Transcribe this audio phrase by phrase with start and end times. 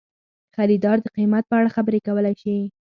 [0.55, 2.57] خریدار د قیمت په اړه خبرې کولی شي.